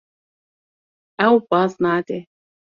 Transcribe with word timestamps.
Ew 1.27 1.35
baz 1.49 1.71
nade. 1.83 2.19